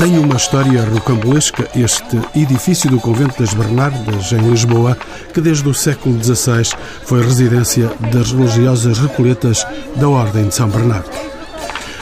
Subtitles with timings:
[0.00, 4.96] Tem uma história rocambolesca este edifício do Convento das Bernardas, em Lisboa,
[5.34, 6.74] que desde o século XVI
[7.04, 11.10] foi residência das religiosas recolhetas da Ordem de São Bernardo.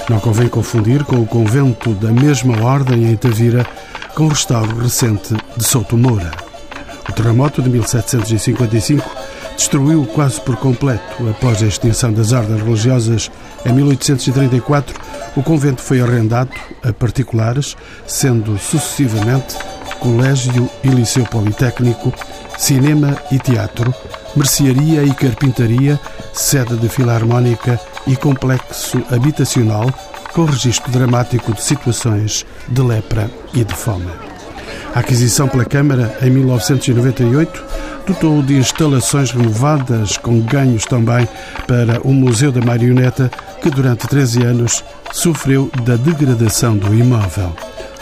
[0.09, 3.67] Não convém confundir com o convento da mesma ordem em Tavira,
[4.15, 6.31] com o restauro recente de Souto Moura.
[7.09, 9.11] O terremoto de 1755
[9.57, 11.29] destruiu quase por completo.
[11.29, 13.29] Após a extinção das ordens religiosas
[13.67, 15.08] em 1834,
[15.39, 16.51] o convento foi arrendado
[16.83, 17.77] a particulares,
[18.09, 19.57] sendo sucessivamente
[20.01, 22.13] colégio e liceu politécnico,
[22.57, 23.95] cinema e teatro,
[24.35, 25.99] mercearia e carpintaria,
[26.33, 29.89] sede de filarmónica e complexo habitacional
[30.33, 34.11] com registro dramático de situações de lepra e de fome.
[34.93, 37.65] A aquisição pela Câmara em 1998
[38.09, 41.29] dotou de instalações renovadas, com ganhos também
[41.67, 43.31] para o Museu da Marioneta,
[43.63, 47.55] que durante 13 anos sofreu da degradação do imóvel.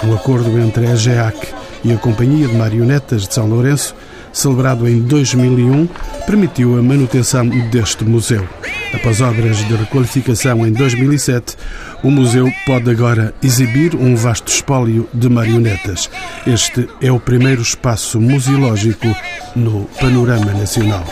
[0.04, 1.36] Um acordo entre a GEAC
[1.84, 3.94] e a Companhia de Marionetas de São Lourenço,
[4.32, 5.88] celebrado em 2001,
[6.26, 8.46] permitiu a manutenção deste museu.
[8.92, 11.56] Após obras de requalificação em 2007,
[12.02, 16.10] o museu pode agora exibir um vasto espólio de marionetas.
[16.46, 19.06] Este é o primeiro espaço museológico
[19.54, 21.04] no panorama nacional.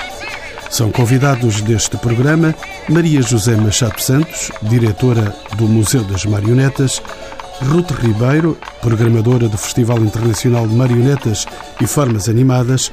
[0.71, 2.55] São convidados deste programa
[2.89, 7.01] Maria José Machado Santos, diretora do Museu das Marionetas,
[7.63, 11.47] Ruth Ribeiro, programadora do Festival Internacional de Marionetas
[11.81, 12.91] e Formas Animadas,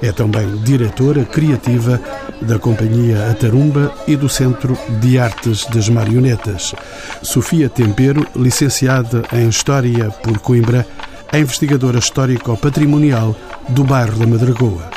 [0.00, 2.00] é também diretora criativa
[2.40, 6.74] da Companhia Atarumba e do Centro de Artes das Marionetas.
[7.22, 10.86] Sofia Tempero, licenciada em História por Coimbra,
[11.32, 13.36] é investigadora histórico-patrimonial
[13.70, 14.88] do bairro da Madragoa.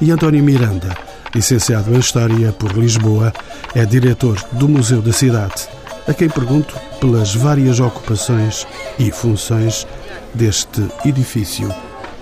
[0.00, 0.96] E António Miranda,
[1.34, 3.32] licenciado em História por Lisboa,
[3.74, 5.68] é diretor do Museu da Cidade,
[6.06, 8.66] a quem pergunto pelas várias ocupações
[8.98, 9.86] e funções
[10.32, 11.68] deste edifício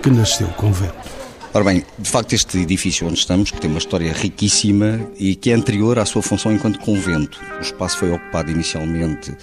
[0.01, 1.12] que nasceu convento.
[1.55, 5.51] Ora bem, de facto, este edifício onde estamos, que tem uma história riquíssima e que
[5.51, 7.39] é anterior à sua função enquanto convento.
[7.59, 9.37] O espaço foi ocupado inicialmente,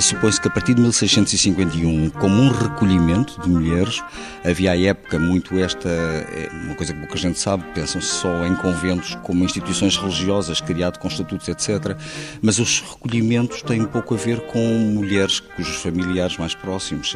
[0.00, 4.02] supõe-se que a partir de 1651, como um recolhimento de mulheres.
[4.42, 8.56] Havia à época muito esta, é uma coisa que pouca gente sabe, pensam-se só em
[8.56, 11.94] conventos como instituições religiosas, criado com estatutos, etc.
[12.40, 17.14] Mas os recolhimentos têm pouco a ver com mulheres cujos familiares mais próximos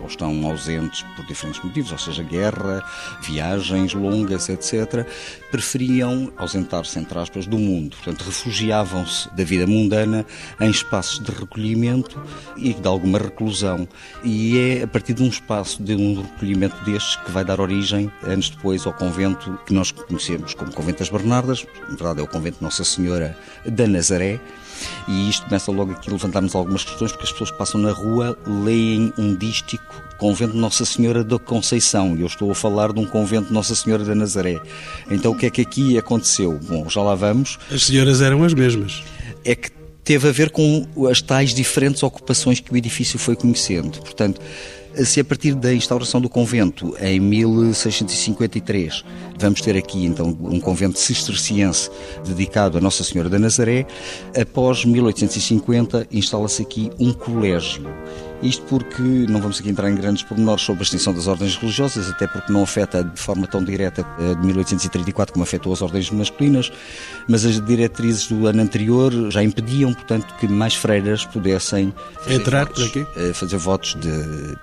[0.00, 2.84] ou estão ausentes por diferentes motivos, ou seja, guerra,
[3.22, 5.06] viagem viagens longas, etc.,
[5.50, 7.96] preferiam ausentar-se, entre aspas, do mundo.
[7.96, 10.26] Portanto, refugiavam-se da vida mundana
[10.60, 12.20] em espaços de recolhimento
[12.56, 13.86] e de alguma reclusão.
[14.22, 18.10] E é a partir de um espaço, de um recolhimento destes, que vai dar origem,
[18.22, 21.66] anos depois, ao convento que nós conhecemos como Convento das Bernardas.
[21.88, 24.40] Na verdade, é o Convento Nossa Senhora da Nazaré
[25.08, 28.38] e isto começa logo aqui a levantarmos algumas questões, porque as pessoas passam na rua,
[28.46, 33.04] leem um dístico Convento Nossa Senhora da Conceição, e eu estou a falar de um
[33.04, 34.60] convento Nossa Senhora da Nazaré.
[35.10, 36.58] Então o que é que aqui aconteceu?
[36.62, 37.58] Bom, já lá vamos.
[37.70, 39.02] As senhoras eram as mesmas.
[39.44, 39.70] É que
[40.04, 43.98] teve a ver com as tais diferentes ocupações que o edifício foi conhecendo.
[44.00, 44.40] Portanto,
[45.02, 49.04] se a partir da instauração do convento em 1653
[49.38, 51.90] vamos ter aqui então um convento cisterciense
[52.24, 53.86] dedicado a Nossa Senhora da Nazaré,
[54.40, 57.84] após 1850 instala-se aqui um colégio.
[58.42, 62.10] Isto porque não vamos aqui entrar em grandes pormenores sobre a extinção das ordens religiosas,
[62.10, 66.10] até porque não afeta de forma tão direta eh, de 1834 como afetou as ordens
[66.10, 66.70] masculinas,
[67.26, 71.94] mas as diretrizes do ano anterior já impediam, portanto, que mais freiras pudessem
[72.28, 74.56] entrar por aqui, eh, fazer votos de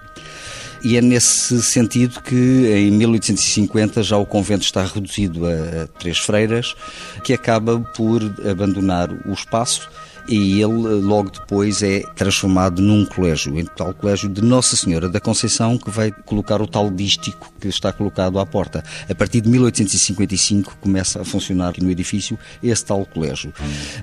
[0.83, 6.75] e é nesse sentido que em 1850 já o convento está reduzido a três freiras,
[7.23, 9.89] que acaba por abandonar o espaço
[10.27, 15.19] e ele logo depois é transformado num colégio, em tal colégio de Nossa Senhora da
[15.19, 18.83] Conceição, que vai colocar o tal dístico que está colocado à porta.
[19.09, 23.53] A partir de 1855 começa a funcionar no edifício esse tal colégio.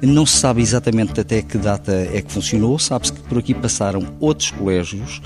[0.03, 4.15] Não se sabe exatamente até que data é que funcionou, sabe-se que por aqui passaram
[4.21, 5.21] outros colégios,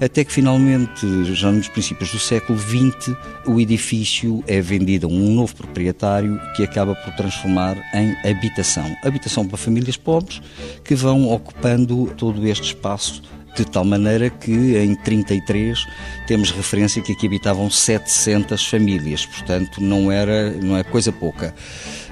[0.00, 3.14] até que finalmente, já nos princípios do século XX,
[3.46, 8.96] o edifício é vendido a um novo proprietário que acaba por transformar em habitação.
[9.04, 10.37] Habitação para famílias pobres
[10.84, 13.22] que vão ocupando todo este espaço
[13.56, 15.84] de tal maneira que em 33
[16.26, 21.54] temos referência que aqui habitavam 700 famílias, portanto não era não é coisa pouca.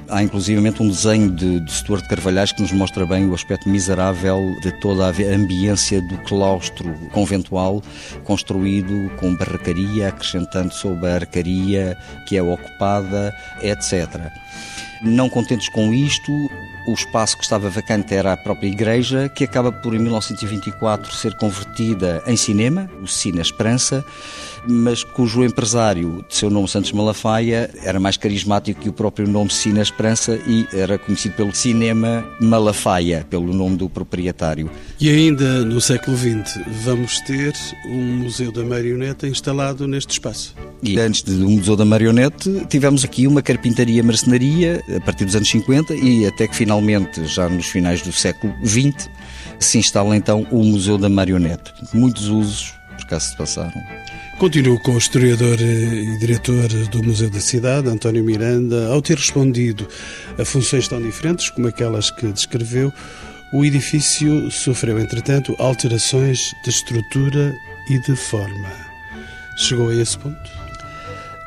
[0.08, 4.55] Há inclusivamente um desenho de, de Stuart Carvalhais que nos mostra bem o aspecto miserável
[4.62, 7.82] de toda a ambiência do claustro conventual
[8.23, 11.96] construído com barracaria, acrescentando sobre a arcaria
[12.28, 14.31] que é ocupada, etc.
[15.06, 16.32] Não contentes com isto,
[16.86, 21.36] o espaço que estava vacante era a própria igreja, que acaba por, em 1924, ser
[21.36, 24.04] convertida em cinema, o Cine Esperança,
[24.68, 29.50] mas cujo empresário, de seu nome Santos Malafaia, era mais carismático que o próprio nome
[29.50, 34.70] Cine Esperança e era conhecido pelo Cinema Malafaia, pelo nome do proprietário.
[35.00, 37.52] E ainda no século XX vamos ter
[37.86, 40.54] um Museu da Marioneta instalado neste espaço.
[40.82, 45.48] E antes do Museu da Marionete, tivemos aqui uma carpintaria marcenaria a partir dos anos
[45.48, 49.08] 50 e até que finalmente, já nos finais do século XX,
[49.58, 51.72] se instala então o Museu da Marionete.
[51.93, 53.81] Muitos usos por cá se passaram.
[54.38, 58.88] Continuo com o historiador e diretor do Museu da Cidade, António Miranda.
[58.88, 59.88] Ao ter respondido
[60.38, 62.92] a funções tão diferentes como aquelas que descreveu,
[63.52, 67.54] o edifício sofreu, entretanto, alterações de estrutura
[67.88, 68.70] e de forma.
[69.56, 70.55] Chegou a esse ponto?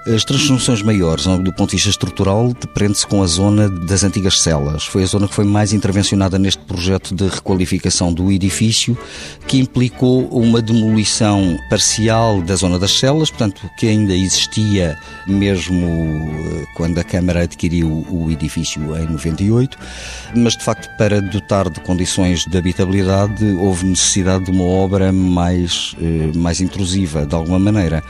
[0.07, 4.85] As transformações maiores, do ponto de vista estrutural, depende-se com a zona das antigas celas.
[4.85, 8.97] Foi a zona que foi mais intervencionada neste projeto de requalificação do edifício,
[9.45, 14.97] que implicou uma demolição parcial da zona das celas, portanto, que ainda existia
[15.27, 19.77] mesmo eh, quando a Câmara adquiriu o edifício em 98,
[20.33, 25.93] mas de facto, para dotar de condições de habitabilidade, houve necessidade de uma obra mais,
[26.01, 28.01] eh, mais intrusiva, de alguma maneira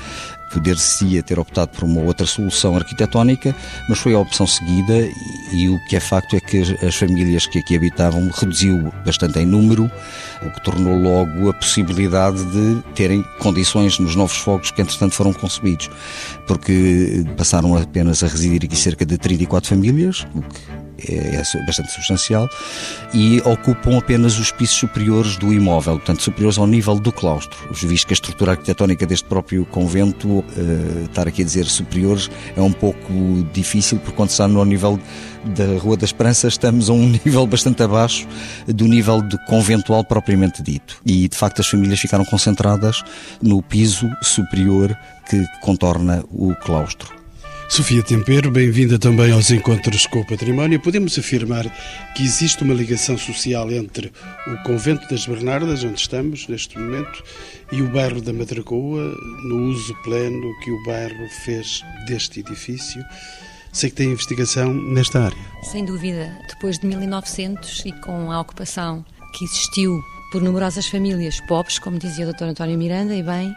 [0.52, 3.56] poder-se-ia ter optado por uma outra solução arquitetónica,
[3.88, 7.46] mas foi a opção seguida e, e, o que é facto é que as famílias
[7.46, 9.90] que aqui habitavam reduziu bastante em número,
[10.42, 15.34] o que tornou logo a possibilidade de terem condições nos novos fogos que entretanto foram
[15.34, 15.90] concebidos,
[16.48, 21.92] porque passaram apenas a residir aqui cerca de 34 famílias, o que é, é bastante
[21.92, 22.50] substancial,
[23.14, 27.58] e ocupam apenas os pisos superiores do imóvel, portanto, superiores ao nível do claustro.
[27.72, 30.46] Visto que a estrutura arquitetónica deste próprio convento, uh,
[31.06, 35.00] estar aqui a dizer superiores, é um pouco difícil, porque quando está no nível
[35.46, 38.28] da Rua da Esperança, estamos a um nível bastante abaixo
[38.68, 41.02] do nível de conventual propriamente dito.
[41.06, 43.04] E, de facto, as famílias ficaram concentradas
[43.42, 44.98] no piso superior
[45.30, 47.19] que contorna o claustro.
[47.70, 50.80] Sofia Tempero, bem-vinda também aos Encontros com o Património.
[50.80, 51.66] Podemos afirmar
[52.16, 54.12] que existe uma ligação social entre
[54.48, 57.24] o Convento das Bernardas, onde estamos neste momento,
[57.72, 59.14] e o bairro da Madragoa,
[59.44, 63.06] no uso pleno que o bairro fez deste edifício.
[63.72, 65.38] Sei que tem investigação nesta área.
[65.62, 66.36] Sem dúvida.
[66.50, 69.06] Depois de 1900 e com a ocupação
[69.38, 70.02] que existiu
[70.32, 72.46] por numerosas famílias pobres, como dizia o Dr.
[72.46, 73.54] António Miranda, e bem,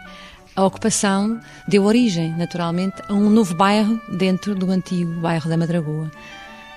[0.55, 6.11] a ocupação deu origem, naturalmente, a um novo bairro dentro do antigo bairro da Madragoa.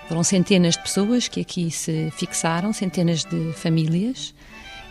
[0.09, 4.35] Foram centenas de pessoas que aqui se fixaram, centenas de famílias.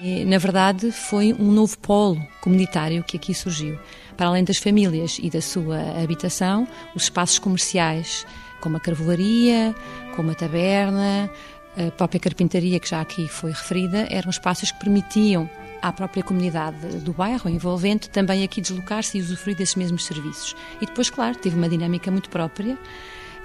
[0.02, 3.80] E, na verdade, foi um novo polo comunitário que aqui surgiu.
[4.16, 8.26] Para além das famílias e da sua habitação, os espaços comerciais,
[8.62, 9.74] como a carvoaria,
[10.16, 11.30] como a taberna,
[11.76, 15.50] a própria carpintaria, que já aqui foi referida, eram espaços que permitiam
[15.88, 20.56] à própria comunidade do bairro envolvente também aqui deslocar-se e usufruir desses mesmos serviços.
[20.82, 22.76] E depois, claro, teve uma dinâmica muito própria,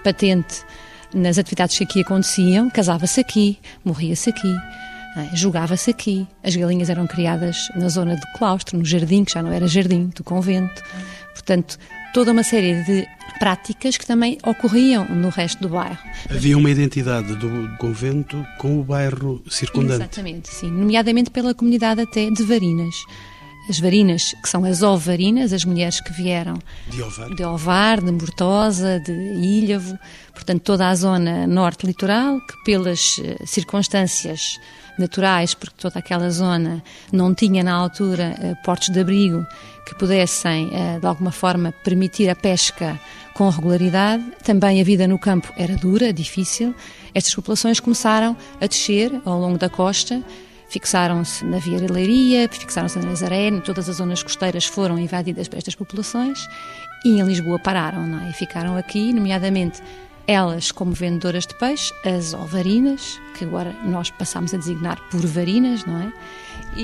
[0.03, 0.65] patente
[1.13, 4.57] nas atividades que aqui aconteciam, casava-se aqui, morria-se aqui,
[5.19, 6.27] eh, jogava-se aqui.
[6.43, 10.07] As galinhas eram criadas na zona do claustro, no jardim, que já não era jardim,
[10.17, 10.83] do convento.
[11.35, 11.79] Portanto,
[12.13, 13.07] toda uma série de
[13.39, 15.99] práticas que também ocorriam no resto do bairro.
[16.29, 20.03] Havia uma identidade do convento com o bairro circundante.
[20.03, 22.95] Exatamente, sim, nomeadamente pela comunidade até de Varinas.
[23.69, 28.11] As varinas, que são as ovarinas, as mulheres que vieram de Ovar, de, Ovar, de
[28.11, 29.99] Mortosa, de Ilhavo,
[30.33, 34.59] portanto toda a zona norte litoral, que pelas eh, circunstâncias
[34.99, 39.47] naturais, porque toda aquela zona não tinha na altura eh, portos de abrigo
[39.87, 43.01] que pudessem, eh, de alguma forma, permitir a pesca
[43.35, 44.23] com regularidade.
[44.45, 46.75] Também a vida no campo era dura, difícil.
[47.15, 50.23] Estas populações começaram a descer ao longo da costa,
[50.71, 55.75] fixaram-se na Via Leiria, fixaram-se na Nazaré, todas as zonas costeiras foram invadidas por estas
[55.75, 56.49] populações
[57.05, 58.31] e em Lisboa pararam é?
[58.31, 59.83] e ficaram aqui, nomeadamente
[60.27, 65.85] elas como vendedoras de peixe, as ovarinas, que agora nós passamos a designar por varinas,
[65.85, 66.13] não é?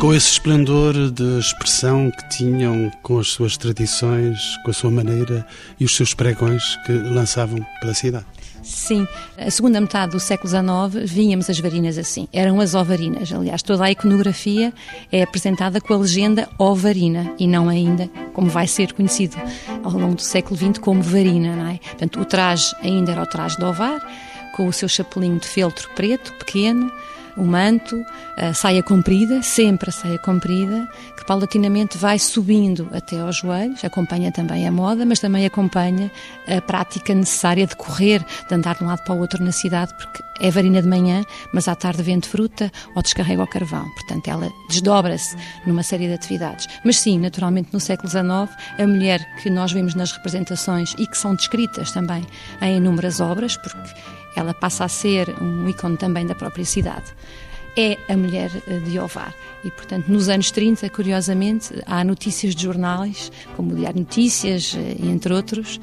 [0.01, 5.47] Com esse esplendor de expressão que tinham, com as suas tradições, com a sua maneira
[5.79, 8.27] e os seus pregões que lançavam pela cidade.
[8.67, 9.07] Sim,
[9.39, 13.33] a segunda metade do século XIX vínhamos as varinas assim, eram as ovarinas.
[13.33, 14.75] Aliás, toda a iconografia
[15.13, 19.37] é apresentada com a legenda ovarina e não ainda como vai ser conhecido
[19.85, 21.79] ao longo do século XX como varina, não é?
[21.79, 24.01] Portanto, o traje ainda era o traje de ovar,
[24.57, 26.91] com o seu chapelinho de feltro preto, pequeno,
[27.37, 28.05] o manto,
[28.37, 34.33] a saia comprida, sempre a saia comprida, que paulatinamente vai subindo até aos joelhos, acompanha
[34.33, 36.11] também a moda, mas também acompanha
[36.49, 39.93] a prática necessária de correr, de andar de um lado para o outro na cidade,
[39.95, 43.89] porque é varina de manhã, mas à tarde vende fruta ou descarrega o carvão.
[43.91, 46.67] Portanto, ela desdobra-se numa série de atividades.
[46.85, 48.25] Mas sim, naturalmente, no século XIX,
[48.79, 52.25] a mulher que nós vemos nas representações e que são descritas também
[52.61, 53.95] em inúmeras obras, porque
[54.37, 57.15] ela passa a ser um ícone também da própria cidade.
[57.77, 59.35] É a mulher eh, de Ovar.
[59.65, 64.97] E, portanto, nos anos 30, curiosamente, há notícias de jornais, como o Diário Notícias, eh,
[65.05, 65.81] entre outros,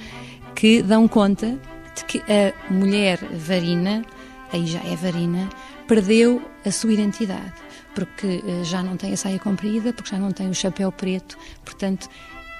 [0.56, 1.58] que dão conta
[1.96, 4.04] de que a mulher varina,
[4.52, 5.50] aí já é varina,
[5.88, 7.54] perdeu a sua identidade,
[7.94, 11.38] porque eh, já não tem a saia comprida, porque já não tem o chapéu preto,
[11.64, 12.10] portanto,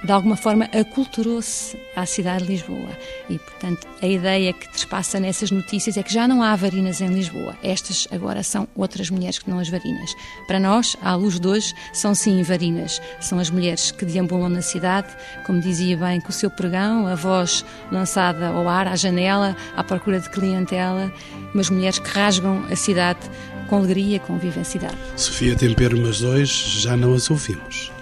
[0.04, 2.90] de alguma forma aculturou-se à cidade de Lisboa.
[3.30, 7.08] E, portanto, a ideia que trespassa nessas notícias é que já não há varinas em
[7.08, 7.56] Lisboa.
[7.62, 10.14] Estas agora são outras mulheres que não as varinas.
[10.46, 13.00] Para nós, à luz de hoje, são sim varinas.
[13.18, 15.08] São as mulheres que deambulam na cidade,
[15.46, 19.82] como dizia bem, com o seu pregão, a voz lançada ao ar, à janela, à
[19.82, 21.10] procura de clientela,
[21.54, 23.20] mas mulheres que rasgam a cidade
[23.68, 24.96] com alegria, com vivacidade.
[25.16, 27.93] Sofia Tempero, mas hoje já não as ouvimos.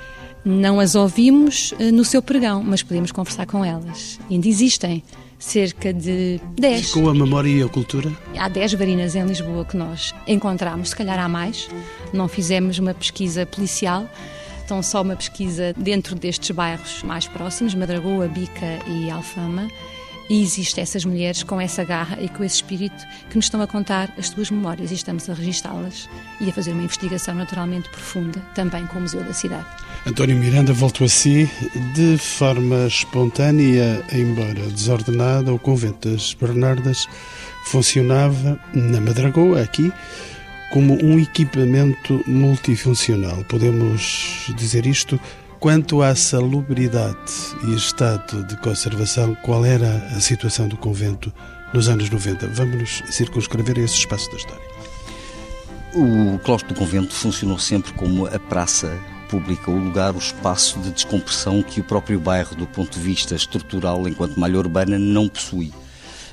[0.45, 4.19] Não as ouvimos eh, no seu pregão, mas podemos conversar com elas.
[4.29, 5.03] Ainda existem
[5.39, 6.93] cerca de 10.
[6.93, 8.11] Com a memória e a cultura?
[8.37, 11.69] Há 10 varinas em Lisboa que nós encontramos, se calhar há mais.
[12.13, 14.09] Não fizemos uma pesquisa policial,
[14.65, 19.69] então só uma pesquisa dentro destes bairros mais próximos, Madragoa, Bica e Alfama.
[20.31, 23.67] E existem essas mulheres com essa garra e com esse espírito que nos estão a
[23.67, 26.09] contar as suas memórias e estamos a registá-las
[26.41, 29.67] e a fazer uma investigação naturalmente profunda também com o Museu da Cidade.
[30.05, 31.49] António Miranda voltou a si
[31.95, 37.07] de forma espontânea, embora desordenada, o convento das Bernardas
[37.65, 39.93] funcionava na Madragoa, aqui,
[40.73, 43.45] como um equipamento multifuncional.
[43.45, 45.21] Podemos dizer isto
[45.63, 47.33] Quanto à salubridade
[47.63, 51.33] e estado de conservação, qual era a situação do convento
[51.73, 52.49] nos anos 90?
[52.49, 54.65] Vamos nos circunscrever a esse espaço da história.
[55.95, 58.99] O claustro do convento funcionou sempre como a praça
[59.37, 64.07] o lugar, o espaço de descompressão que o próprio bairro, do ponto de vista estrutural,
[64.09, 65.73] enquanto malha urbana, não possui.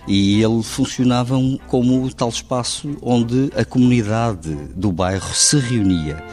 [0.07, 1.35] E ele funcionava
[1.67, 6.23] como tal espaço onde a comunidade do bairro se reunia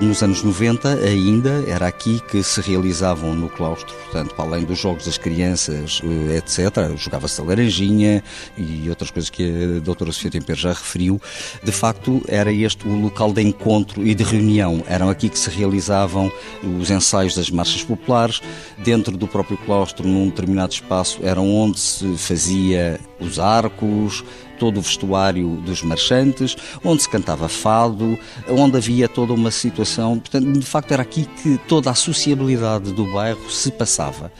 [0.00, 4.78] nos anos 90 ainda era aqui que se realizavam no claustro, portanto, para além dos
[4.78, 8.22] jogos das crianças, eh, etc., jogava-se a laranjinha
[8.56, 11.20] e outras coisas que a doutora Sofia Temper já referiu,
[11.62, 14.82] de facto era este o local de encontro e de reunião.
[14.86, 16.30] Eram aqui que se realizavam
[16.80, 18.40] os ensaios das marchas populares,
[18.78, 24.24] dentro do próprio claustro, num determinado espaço, era onde se fazia os arcos,
[24.58, 28.18] todo o vestuário dos marchantes, onde se cantava fado,
[28.48, 30.18] onde havia toda uma situação.
[30.18, 34.32] Portanto, de facto, era aqui que toda a sociabilidade do bairro se passava.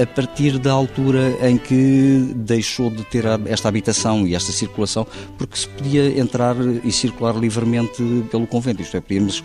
[0.00, 5.56] A partir da altura em que deixou de ter esta habitação e esta circulação, porque
[5.56, 9.42] se podia entrar e circular livremente pelo convento, isto é, podíamos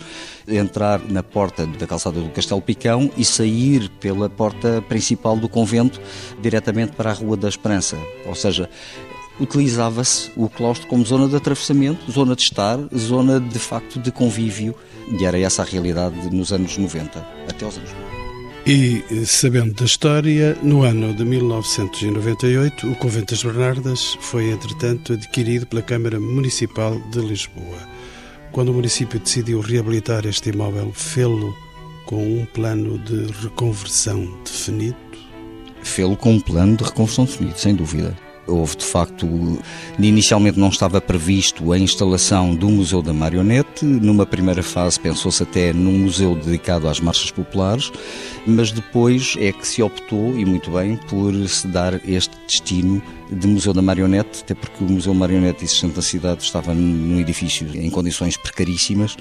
[0.48, 6.00] entrar na porta da calçada do Castelo Picão e sair pela porta principal do convento
[6.40, 7.96] diretamente para a Rua da Esperança.
[8.26, 8.68] Ou seja,
[9.40, 14.74] utilizava-se o claustro como zona de atravessamento, zona de estar, zona de facto de convívio,
[15.18, 18.16] e era essa a realidade nos anos 90, até os anos 90.
[18.68, 25.66] E, sabendo da história, no ano de 1998, o Convento das Bernardas foi, entretanto, adquirido
[25.66, 27.78] pela Câmara Municipal de Lisboa.
[28.50, 31.56] Quando o município decidiu reabilitar este imóvel, fê-lo
[32.06, 34.96] com um plano de reconversão definido?
[35.84, 38.25] Fê-lo com um plano de reconversão definido, sem dúvida.
[38.46, 39.26] Houve, de facto,
[39.98, 43.84] inicialmente não estava previsto a instalação do Museu da Marionete.
[43.84, 47.90] Numa primeira fase pensou-se até num museu dedicado às marchas populares,
[48.46, 53.46] mas depois é que se optou, e muito bem, por se dar este destino de
[53.46, 57.90] Museu da Marionete, até porque o Museu Marionete existente na cidade estava num edifício em
[57.90, 59.16] condições precaríssimas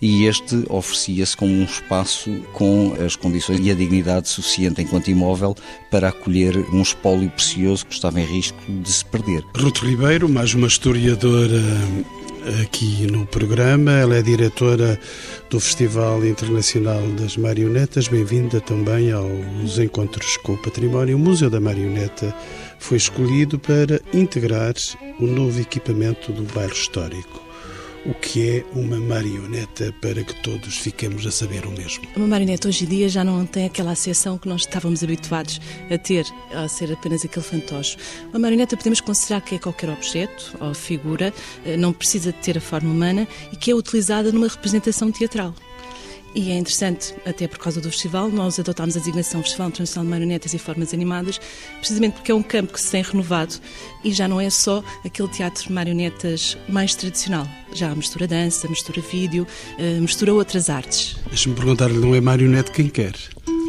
[0.00, 5.56] e este oferecia-se como um espaço com as condições e a dignidade suficiente enquanto imóvel
[5.90, 9.42] para acolher um espólio precioso que estava em risco de se perder.
[9.56, 11.60] Ruth Ribeiro, mais uma historiadora
[12.62, 13.92] aqui no programa.
[13.92, 14.98] Ela é diretora
[15.50, 18.08] do Festival Internacional das Marionetas.
[18.08, 21.16] Bem-vinda também aos Encontros com o Património.
[21.16, 22.34] O Museu da Marioneta
[22.78, 24.74] foi escolhido para integrar
[25.18, 27.47] o novo equipamento do bairro histórico.
[28.06, 32.04] O que é uma marioneta para que todos fiquemos a saber o mesmo.
[32.16, 35.98] Uma marioneta hoje em dia já não tem aquela acessão que nós estávamos habituados a
[35.98, 37.96] ter, a ser apenas aquele fantoche.
[38.30, 41.32] Uma marioneta podemos considerar que é qualquer objeto ou figura,
[41.64, 45.54] eh, não precisa de ter a forma humana e que é utilizada numa representação teatral.
[46.34, 50.10] E é interessante, até por causa do festival, nós adotámos a designação Festival Internacional de
[50.10, 51.40] Marionetas e Formas Animadas,
[51.78, 53.54] precisamente porque é um campo que se tem renovado
[54.04, 57.48] e já não é só aquele teatro de marionetas mais tradicional.
[57.72, 59.46] Já mistura dança, mistura vídeo,
[59.78, 61.16] eh, mistura outras artes.
[61.28, 63.14] Deixa-me perguntar-lhe, não é marionete quem quer?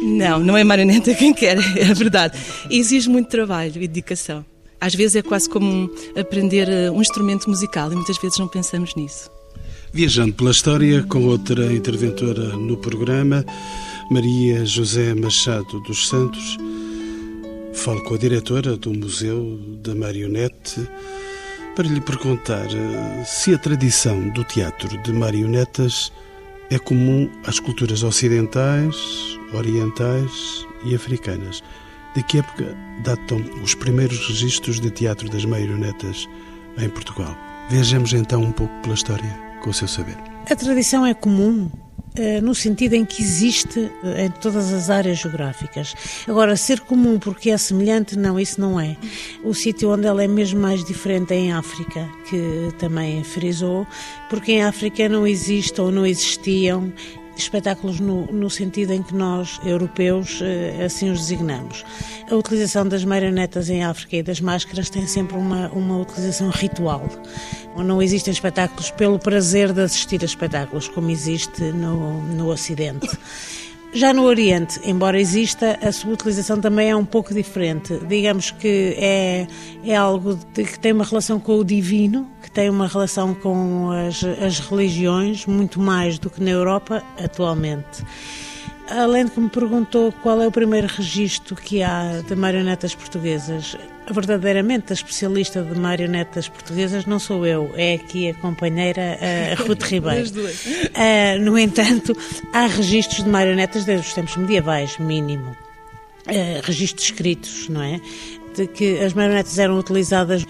[0.02, 2.38] Não, não é marioneta quem quer, é verdade.
[2.70, 4.44] Exige muito trabalho e dedicação.
[4.80, 8.94] Às vezes é quase como aprender eh, um instrumento musical e muitas vezes não pensamos
[8.94, 9.30] nisso.
[9.92, 13.44] Viajando pela história com outra interventora no programa,
[14.08, 16.56] Maria José Machado dos Santos,
[17.74, 20.88] falo com a diretora do Museu da Marionete
[21.74, 26.12] para lhe perguntar eh, se a tradição do teatro de marionetas
[26.70, 28.96] é comum às culturas ocidentais,
[29.52, 31.64] orientais e africanas.
[32.14, 36.28] De que época datam os primeiros registros de teatro das marionetas
[36.78, 37.36] em Portugal?
[37.68, 40.16] Vejamos então um pouco pela história com o seu saber?
[40.50, 41.70] A tradição é comum
[42.16, 45.94] eh, no sentido em que existe eh, em todas as áreas geográficas.
[46.26, 48.96] Agora, ser comum porque é semelhante, não, isso não é.
[49.44, 53.86] O sítio onde ela é mesmo mais diferente é em África, que também frisou,
[54.28, 56.92] porque em África não existe ou não existiam
[57.42, 61.84] espetáculos no, no, sentido em que nós, europeus, eh, assim os designamos.
[62.30, 67.08] A utilização das marionetas em África e das máscaras tem sempre uma, uma utilização ritual.
[67.76, 73.08] Não existem espetáculos pelo prazer de assistir a espetáculos, como existe no, no Ocidente.
[73.92, 77.98] Já no Oriente, embora exista, a sua utilização também é um pouco diferente.
[78.06, 79.48] Digamos que é,
[79.84, 83.90] é algo de, que tem uma relação com o divino, que tem uma relação com
[83.90, 88.04] as, as religiões, muito mais do que na Europa atualmente.
[88.90, 93.76] Além de que me perguntou qual é o primeiro registro que há de marionetas portuguesas,
[94.10, 99.16] verdadeiramente a especialista de marionetas portuguesas não sou eu, é aqui a companheira
[99.52, 100.28] a Ruth Ribeiro.
[100.28, 102.16] Uh, no entanto,
[102.52, 105.56] há registros de marionetas desde os tempos medievais, mínimo.
[106.26, 108.00] Uh, registros escritos, não é?
[108.56, 110.44] De que as marionetas eram utilizadas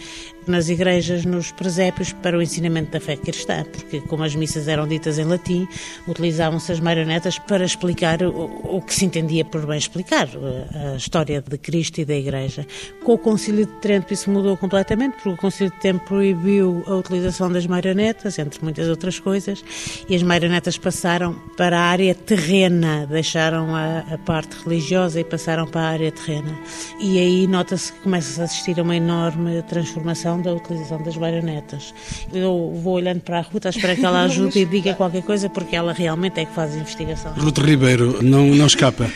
[0.51, 4.87] nas igrejas, nos presépios, para o ensinamento da fé cristã, porque como as missas eram
[4.87, 5.67] ditas em latim,
[6.07, 10.29] utilizavam-se as marionetas para explicar o, o, que se entendia por bem explicar,
[10.75, 12.67] a história de Cristo e da igreja.
[13.05, 16.95] Com o Concílio de Trento isso mudou completamente, porque o Concílio de Trento proibiu a
[16.95, 19.65] utilização das marionetas, entre muitas outras coisas,
[20.09, 25.67] e as marionetas passaram para a área terrena, deixaram a, a parte religiosa e passaram
[25.67, 26.59] para a área terrena.
[27.01, 31.95] E aí nota-se que começa-se a assistir a uma enorme transformação da utilização das baionetas.
[32.33, 35.77] Eu vou olhando para a Ruta, espero que ela ajude e diga qualquer coisa, porque
[35.77, 37.33] ela realmente é que faz a investigação.
[37.35, 39.11] Ruta Ribeiro, não, não escapa.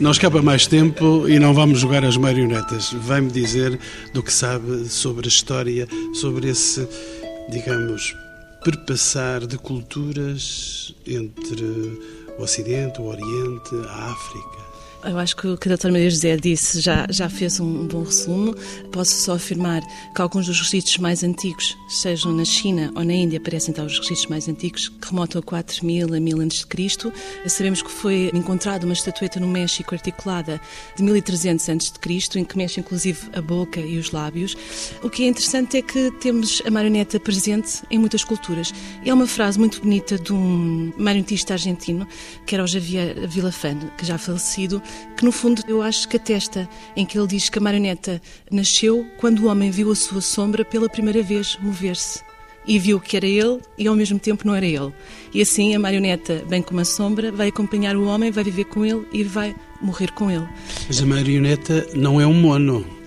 [0.00, 2.92] Não escapa mais tempo e não vamos jogar as marionetas.
[2.92, 3.78] Vai-me dizer
[4.12, 6.86] do que sabe sobre a história, sobre esse,
[7.50, 8.14] digamos,
[8.64, 11.64] perpassar de culturas entre
[12.38, 14.59] o Ocidente, o Oriente, a África.
[15.02, 18.02] Eu acho que o que a doutora Maria José disse já, já fez um bom
[18.02, 18.54] resumo.
[18.92, 19.80] Posso só afirmar
[20.14, 23.98] que alguns dos registros mais antigos, sejam na China ou na Índia, parecem estar os
[23.98, 27.12] registros mais antigos, que remontam a 4000 a 1000 a.C.
[27.46, 30.60] Sabemos que foi encontrada uma estatueta no México articulada
[30.94, 34.54] de 1300 a.C., em que mexe inclusive a boca e os lábios.
[35.02, 38.72] O que é interessante é que temos a marioneta presente em muitas culturas.
[39.04, 42.06] É uma frase muito bonita de um marionetista argentino,
[42.44, 44.82] que era o Javier Villafane, que já falecido,
[45.16, 49.06] que no fundo eu acho que atesta, em que ele diz que a marioneta nasceu
[49.18, 52.22] quando o homem viu a sua sombra pela primeira vez mover-se.
[52.66, 54.92] E viu que era ele e ao mesmo tempo não era ele.
[55.32, 58.84] E assim a marioneta, bem como a sombra, vai acompanhar o homem, vai viver com
[58.84, 60.46] ele e vai morrer com ele.
[60.86, 62.99] Mas a marioneta não é um mono.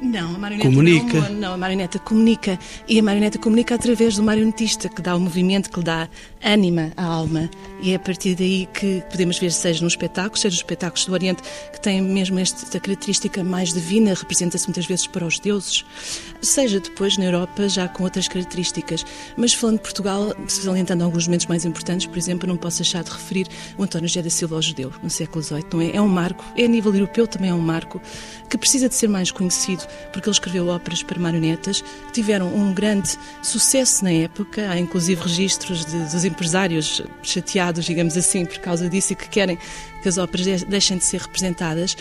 [0.00, 1.20] Não, a marioneta comunica.
[1.20, 2.58] Não, não, a marioneta comunica.
[2.88, 6.08] E a marioneta comunica através do marionetista, que dá o movimento, que lhe dá
[6.42, 7.50] ânima à alma.
[7.82, 11.12] E é a partir daí que podemos ver, seja nos espetáculos, seja nos espetáculos do
[11.12, 15.84] Oriente, que têm mesmo esta característica mais divina, representa-se muitas vezes para os deuses,
[16.40, 19.04] seja depois na Europa, já com outras características.
[19.36, 23.10] Mas falando de Portugal, salientando alguns momentos mais importantes, por exemplo, não posso deixar de
[23.10, 25.64] referir o António José da Silva ao judeu, no século XVIII.
[25.72, 25.96] Não é?
[25.96, 28.00] é um marco, é a nível europeu também é um marco,
[28.48, 32.72] que precisa de ser mais conhecido porque ele escreveu óperas para marionetas que tiveram um
[32.72, 34.70] grande sucesso na época.
[34.70, 39.58] Há inclusive registros de, dos empresários chateados, digamos assim, por causa disso e que querem
[40.02, 41.96] que as óperas deixem de ser representadas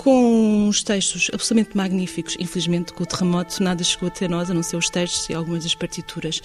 [0.00, 2.34] com uns textos absolutamente magníficos.
[2.40, 5.64] Infelizmente, com o terremoto, nada chegou até nós, a não ser os textos e algumas
[5.64, 6.42] das partituras.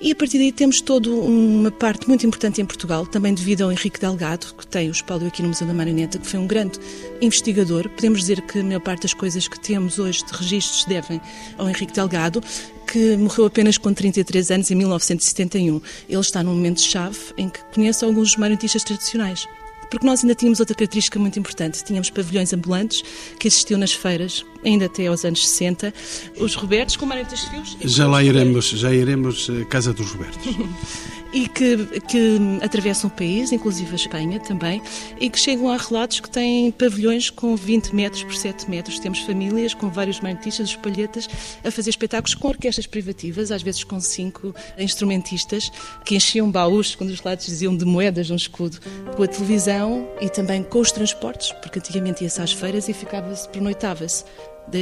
[0.00, 3.72] E a partir daí temos toda uma parte muito importante em Portugal, também devido ao
[3.72, 6.78] Henrique Delgado, que tem o espólio aqui no Museu da Marioneta, que foi um grande
[7.20, 7.88] investigador.
[7.88, 11.20] Podemos dizer que a maior parte das coisas que temos hoje de registros devem
[11.58, 12.40] ao Henrique Delgado,
[12.86, 15.82] que morreu apenas com 33 anos em 1971.
[16.08, 19.48] Ele está num momento-chave em que conhece alguns marionetistas tradicionais
[19.92, 21.84] porque nós ainda tínhamos outra característica muito importante.
[21.84, 23.02] Tínhamos pavilhões ambulantes
[23.38, 25.92] que existiam nas feiras, ainda até aos anos 60.
[26.38, 27.76] Os Robertos com marionetas de fios.
[27.84, 30.46] Já lá iremos, já iremos à Casa dos Robertos.
[31.32, 31.76] e que,
[32.08, 34.82] que atravessam o país, inclusive a Espanha também,
[35.18, 38.98] e que chegam a relatos que têm pavilhões com 20 metros por 7 metros.
[38.98, 41.28] Temos famílias com vários marionetistas, os palhetas,
[41.64, 45.70] a fazer espetáculos com orquestras privativas, às vezes com cinco instrumentistas,
[46.04, 48.78] que enchiam baús, quando os relatos diziam de moedas um escudo,
[49.16, 49.81] com a televisão
[50.20, 54.24] e também com os transportes, porque antigamente ia-se às feiras e ficava-se, pernoitava-se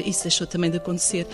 [0.05, 1.27] isso deixou também de acontecer.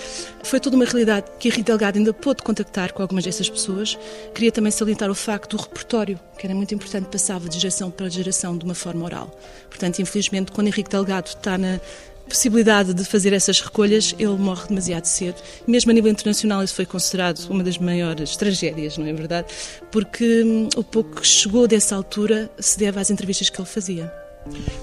[0.45, 3.99] Foi toda uma realidade que a Rita Delgado ainda pôde contactar com algumas dessas pessoas.
[4.35, 8.09] Queria também salientar o facto do repertório, que era muito importante, passava de geração para
[8.09, 9.31] geração de uma forma oral.
[9.69, 11.81] Portanto, infelizmente, quando Henrique Delgado está na
[12.29, 15.37] possibilidade de fazer essas recolhas, ele morre demasiado cedo.
[15.67, 19.49] Mesmo a nível internacional, isso foi considerado uma das maiores tragédias, não é verdade?
[19.91, 24.13] Porque hum, o pouco que chegou dessa altura se deve às entrevistas que ele fazia.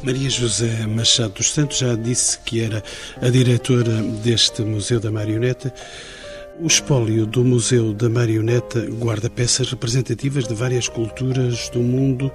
[0.02, 2.84] Maria José Machado dos Santos já disse que era
[3.22, 5.74] a diretora deste Museu da Marioneta.
[6.60, 12.32] O espólio do Museu da Marioneta guarda peças representativas de várias culturas do mundo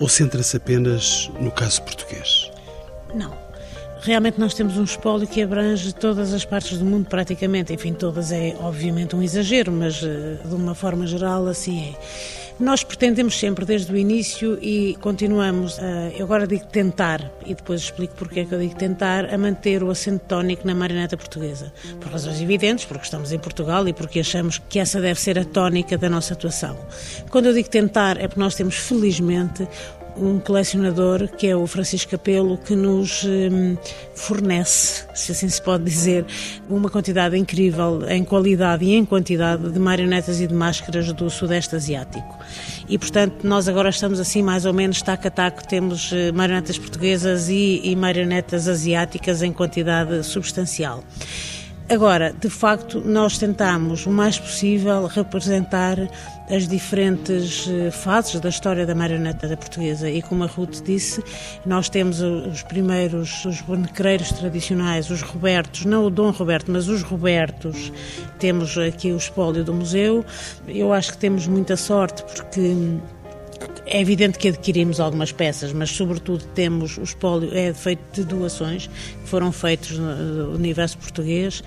[0.00, 2.50] ou centra-se apenas no caso português?
[3.14, 3.45] Não.
[4.06, 7.72] Realmente nós temos um espólio que abrange todas as partes do mundo praticamente.
[7.72, 11.94] Enfim, todas é obviamente um exagero, mas eh, de uma forma geral assim é.
[12.60, 17.80] Nós pretendemos sempre, desde o início, e continuamos, a, eu agora digo tentar, e depois
[17.82, 21.72] explico porque é que eu digo tentar, a manter o acento tónico na marioneta portuguesa.
[22.00, 25.44] Por razões evidentes, porque estamos em Portugal e porque achamos que essa deve ser a
[25.44, 26.78] tónica da nossa atuação.
[27.28, 29.68] Quando eu digo tentar, é porque nós temos, felizmente,
[30.18, 33.76] um colecionador que é o Francisco Capelo que nos hum,
[34.14, 36.24] fornece, se assim se pode dizer,
[36.68, 41.76] uma quantidade incrível em qualidade e em quantidade de marionetas e de máscaras do Sudeste
[41.76, 42.38] Asiático.
[42.88, 46.78] E, portanto, nós agora estamos assim mais ou menos taco a taco, temos eh, marionetas
[46.78, 51.04] portuguesas e, e marionetas asiáticas em quantidade substancial.
[51.88, 55.96] Agora, de facto, nós tentamos o mais possível representar
[56.50, 61.22] as diferentes eh, fases da história da marioneta da portuguesa e como a Ruth disse,
[61.64, 67.02] nós temos os primeiros, os bonecreiros tradicionais, os Robertos, não o Dom Roberto, mas os
[67.02, 67.92] Robertos,
[68.38, 70.24] temos aqui o espólio do museu.
[70.68, 72.76] Eu acho que temos muita sorte porque
[73.86, 78.90] é evidente que adquirimos algumas peças, mas sobretudo temos o espólio é feito de doações
[79.26, 81.62] foram feitos no universo português.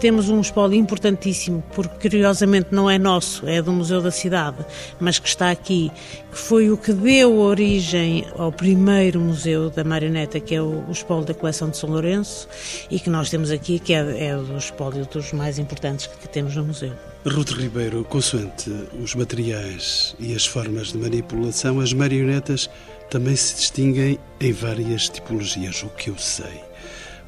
[0.00, 4.64] Temos um espólio importantíssimo, porque curiosamente não é nosso, é do Museu da Cidade,
[4.98, 5.90] mas que está aqui,
[6.30, 10.92] que foi o que deu origem ao primeiro museu da marioneta, que é o, o
[10.92, 12.48] espólio da coleção de São Lourenço,
[12.90, 16.56] e que nós temos aqui, que é, é o espólio dos mais importantes que temos
[16.56, 16.92] no museu.
[17.24, 18.68] Ruth Ribeiro, consoante
[19.00, 22.68] os materiais e as formas de manipulação, as marionetas
[23.08, 26.71] também se distinguem em várias tipologias, o que eu sei.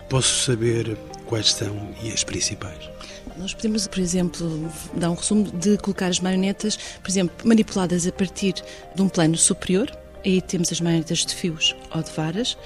[0.09, 2.91] Posso saber quais são e as principais?
[3.37, 8.13] Nós podemos, por exemplo, dar um resumo de colocar as marionetas, por exemplo, manipuladas a
[8.13, 8.55] partir
[8.95, 9.91] de um plano superior,
[10.25, 12.57] aí temos as marionetas de fios ou de varas,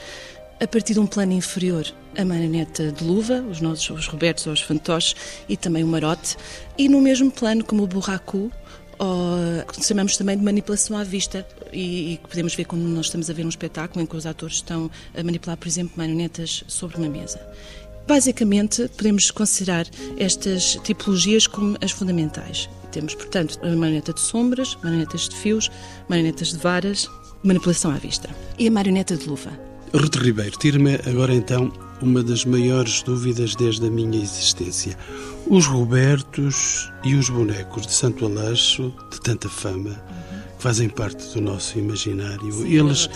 [0.60, 4.52] a partir de um plano inferior, a marioneta de luva, os nossos os Robertos ou
[4.52, 5.14] os fantoches
[5.48, 6.36] e também o marote,
[6.76, 8.50] e no mesmo plano como o burracu,
[8.98, 13.30] ou que chamamos também de manipulação à vista e, que podemos ver quando nós estamos
[13.30, 16.96] a ver um espetáculo em que os atores estão a manipular, por exemplo, marionetas sobre
[16.96, 17.40] uma mesa.
[18.06, 19.86] Basicamente, podemos considerar
[20.18, 22.68] estas tipologias como as fundamentais.
[22.90, 25.70] Temos, portanto, a marioneta de sombras, marionetas de fios,
[26.08, 27.06] marionetas de varas,
[27.42, 28.30] manipulação à vista.
[28.58, 29.52] E a marioneta de luva.
[29.94, 34.96] Ruth Ribeiro, tira-me agora então uma das maiores dúvidas desde a minha existência.
[35.46, 40.00] Os Robertos e os bonecos de Santo Aleixo, de tanta fama,
[40.56, 43.08] que fazem parte do nosso imaginário, Sim, eles,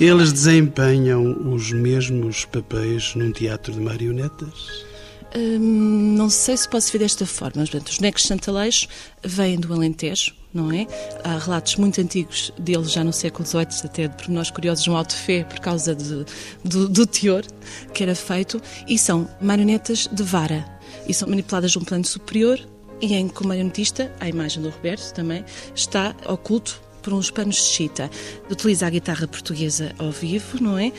[0.00, 4.86] eles desempenham os mesmos papéis num teatro de marionetas?
[5.34, 8.88] Hum, não sei se posso ver desta forma, mas portanto, os bonecos de Santo Aleixo
[9.22, 10.86] vêm do Alentejo, não é?
[11.22, 15.14] Há relatos muito antigos deles, já no século XVIII, até de pormenores curiosos no Alto
[15.14, 16.24] Fé, por causa de,
[16.64, 17.44] do, do teor
[17.92, 20.64] que era feito, e são marionetas de vara,
[21.06, 22.58] e são manipuladas de um plano superior,
[23.00, 27.56] e em que o marionetista, a imagem do Roberto também, está oculto por uns panos
[27.56, 28.10] de chita.
[28.50, 30.90] Utiliza a guitarra portuguesa ao vivo, não é?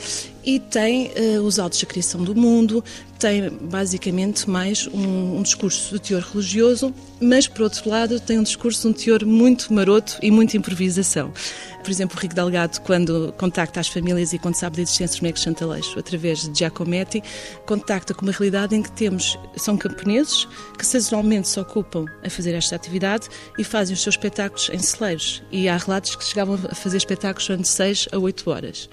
[0.48, 2.82] E tem uh, os autos da criação do mundo,
[3.20, 8.44] tem basicamente mais um, um, discurso de teor religioso, mas por outro lado tem um
[8.44, 11.34] discurso de um teor muito maroto e muita improvisação.
[11.84, 15.20] Por exemplo, o Rico Delgado, quando contacta as famílias e quando sabe da existência dos
[15.20, 17.22] bonecos Chantaleixo, através de Giacometti,
[17.66, 22.54] contacta com uma realidade em que temos, são camponeses que sazonalmente se ocupam a fazer
[22.54, 23.28] esta atividade
[23.60, 25.44] e fazem os seus espetáculos em celeiros.
[25.52, 28.90] E há relatos que chegavam a fazer espetáculos durante 6 a 8 horas.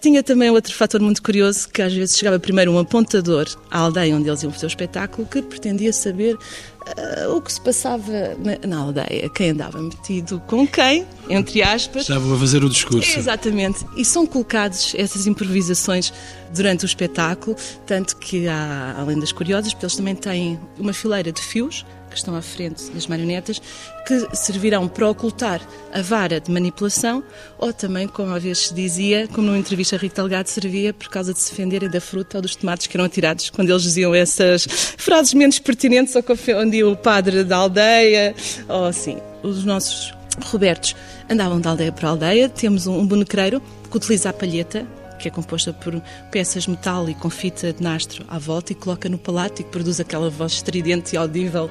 [0.00, 4.14] Tinha também outro fator muito curioso, que às vezes chegava primeiro um apontador à aldeia
[4.14, 8.66] onde eles iam fazer o espetáculo, que pretendia saber uh, o que se passava na,
[8.66, 12.02] na, aldeia, quem andava metido com quem, entre aspas.
[12.02, 13.18] Estavam a fazer o discurso.
[13.18, 13.84] Exatamente.
[13.96, 16.12] E são colocados essas improvisações
[16.54, 17.56] durante o espetáculo,
[17.86, 21.84] tanto que há, além das curiosas, porque eles também têm uma fileira de fios
[22.16, 23.60] que estão à frente das marionetas,
[24.06, 25.60] que servirão para ocultar
[25.92, 27.22] a vara de manipulação,
[27.58, 31.08] ou também, como às vezes se dizia, como numa entrevista a Rico Delgado, servia por
[31.08, 34.14] causa de se defenderem da fruta ou dos tomates que eram atirados, quando eles diziam
[34.14, 34.64] essas
[34.96, 38.34] frases menos pertinentes, ou que ofendiam o padre da aldeia,
[38.68, 39.18] ou assim.
[39.42, 40.96] Os nossos Robertos
[41.30, 44.86] andavam de aldeia para aldeia, temos um bonecreiro que utiliza a palheta,
[45.26, 48.74] que é composta por peças de metal e com fita de nastro à volta e
[48.76, 51.68] coloca no palato e que produz aquela voz estridente e audível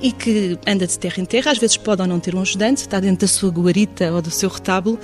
[0.00, 2.82] e que anda de terra em terra, às vezes pode ou não ter um ajudante,
[2.82, 4.98] está dentro da sua guarita ou do seu retábulo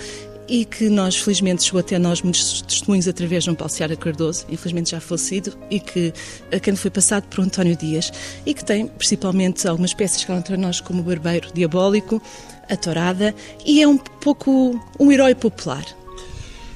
[0.48, 4.46] e que nós, felizmente, chegou até nós muitos testemunhos através de um Paulo Seara Cardoso,
[4.48, 6.12] infelizmente já falecido, e que
[6.50, 8.10] a quem foi passado por António Dias,
[8.46, 12.22] e que tem principalmente algumas peças que falam para nós como o Barbeiro Diabólico,
[12.66, 13.34] a Torada,
[13.66, 15.84] e é um pouco um herói popular.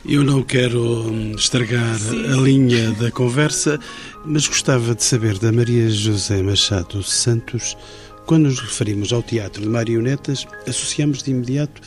[0.05, 2.27] Eu não quero hum, estragar Sim.
[2.27, 3.79] a linha da conversa,
[4.25, 7.77] mas gostava de saber da Maria José Machado Santos,
[8.27, 11.81] quando nos referimos ao teatro de marionetas, associamos de imediato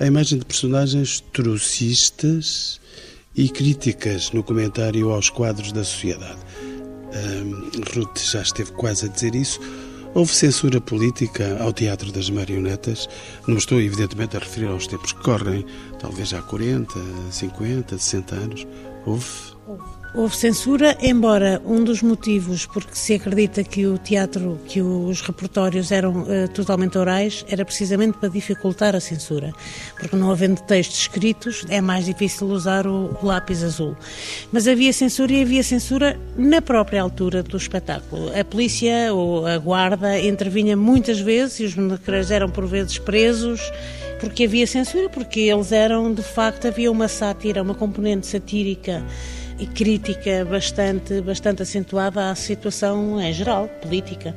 [0.00, 2.80] a imagem de personagens trucistas
[3.36, 6.40] e críticas no comentário aos quadros da sociedade.
[7.12, 9.60] Um, Ruth já esteve quase a dizer isso.
[10.12, 13.08] Houve censura política ao teatro das marionetas.
[13.46, 15.64] Não estou, evidentemente, a referir aos tempos que correm,
[16.00, 16.92] talvez há 40,
[17.30, 18.66] 50, 60 anos.
[19.06, 19.26] Houve?
[19.68, 19.99] Houve
[20.30, 26.22] censura, embora um dos motivos porque se acredita que o teatro, que os repertórios eram
[26.22, 29.52] uh, totalmente orais, era precisamente para dificultar a censura,
[29.98, 33.96] porque não havendo textos escritos é mais difícil usar o, o lápis azul.
[34.52, 38.32] Mas havia censura e havia censura na própria altura do espetáculo.
[38.38, 43.60] A polícia ou a guarda intervinha muitas vezes e os monecreiros eram por vezes presos
[44.20, 49.02] porque havia censura, porque eles eram de facto havia uma sátira, uma componente satírica
[49.60, 54.34] e crítica bastante, bastante acentuada à situação em geral, política.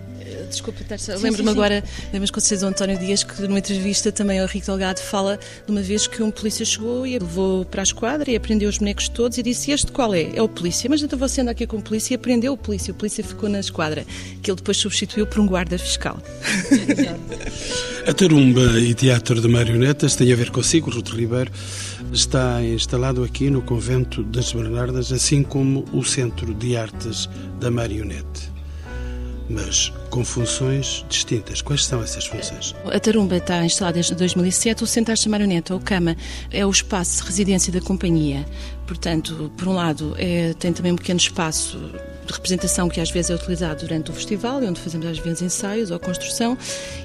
[0.53, 0.85] Desculpe,
[1.19, 4.99] lembro-me agora, lembro-me com vocês do António Dias, que numa entrevista também ao Rico Delgado
[4.99, 8.69] fala de uma vez que um polícia chegou e levou para a esquadra e aprendeu
[8.69, 10.29] os bonecos todos e disse: Este qual é?
[10.35, 10.87] É o polícia.
[10.87, 12.91] Mas então você anda aqui com o polícia e aprendeu o polícia.
[12.91, 14.05] O polícia ficou na esquadra,
[14.43, 16.21] que ele depois substituiu por um guarda fiscal.
[18.05, 21.51] a Tarumba e Teatro de Marionetas tem a ver consigo, Ruto Ribeiro.
[22.11, 27.27] Está instalado aqui no Convento das Bernardas, assim como o Centro de Artes
[27.59, 28.52] da Marionete
[29.49, 31.61] mas com funções distintas.
[31.61, 32.75] Quais são essas funções?
[32.85, 34.83] A Tarumba está instalada desde 2007.
[34.83, 36.15] O Centro de Marioneta, ou CAMA,
[36.51, 38.45] é o espaço de residência da companhia.
[38.87, 41.79] Portanto, por um lado, é, tem também um pequeno espaço
[42.25, 45.91] de representação que às vezes é utilizado durante o festival, onde fazemos às vezes ensaios
[45.91, 46.57] ou construção,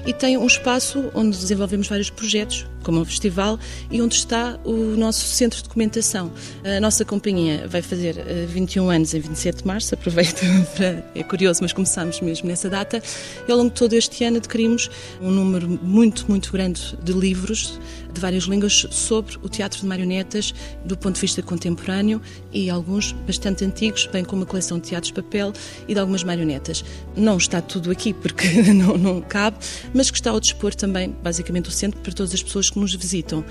[0.05, 3.59] e tem um espaço onde desenvolvemos vários projetos, como o festival,
[3.91, 6.31] e onde está o nosso centro de documentação.
[6.63, 8.15] A nossa companhia vai fazer
[8.47, 10.41] 21 eh, anos em 27 de março, aproveito
[10.75, 11.05] para.
[11.13, 13.01] é curioso, mas começamos mesmo nessa data,
[13.47, 14.89] e ao longo de todo este ano adquirimos
[15.21, 17.79] um número muito, muito grande de livros
[18.19, 20.53] de várias línguas sobre o teatro de marionetas
[20.83, 25.11] do ponto de vista contemporâneo e alguns bastante antigos, bem como uma coleção de teatros
[25.13, 25.53] de papel
[25.87, 26.83] e de algumas marionetas.
[27.15, 29.57] Não está tudo aqui porque não, não cabe,
[29.93, 32.93] mas que está ao dispor também, basicamente, o centro para todas as pessoas que nos
[32.93, 33.43] visitam.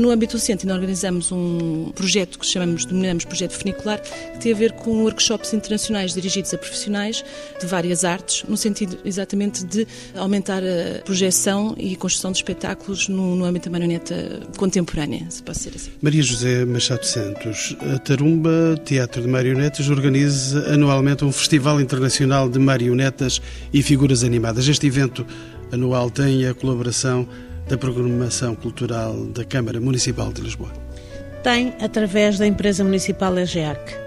[0.00, 4.52] No âmbito do centro, ainda organizamos um projeto que chamamos, denominamos Projeto Funicular, que tem
[4.52, 7.24] a ver com workshops internacionais dirigidos a profissionais
[7.58, 13.34] de várias artes, no sentido exatamente de aumentar a projeção e construção de espetáculos no,
[13.34, 15.90] no âmbito da marioneta marioneta contemporânea, se pode ser assim.
[16.00, 22.58] Maria José Machado Santos, a Tarumba Teatro de Marionetas organiza anualmente um Festival Internacional de
[22.58, 23.40] Marionetas
[23.72, 24.66] e Figuras Animadas.
[24.68, 25.26] Este evento
[25.70, 27.26] anual tem a colaboração
[27.68, 30.72] da Programação Cultural da Câmara Municipal de Lisboa.
[31.42, 34.02] Tem, através da empresa municipal EGEAC.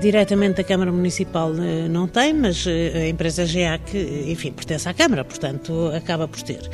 [0.00, 4.94] Diretamente da Câmara Municipal eh, não tem, mas eh, a empresa GEAC, enfim, pertence à
[4.94, 6.68] Câmara, portanto acaba por ter.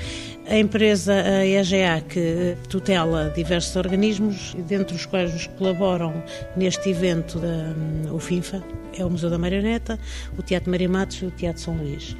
[0.51, 6.25] A empresa a EGEAC tutela diversos organismos, dentre os quais que colaboram
[6.57, 7.75] neste evento da
[8.13, 8.65] hum, FINFA,
[8.97, 9.99] é o Museu da Marioneta,
[10.39, 12.17] o Teatro Maria Matos e o Teatro São Luís.